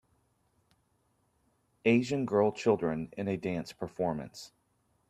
[1.85, 4.51] Asian girl children in a dance performance.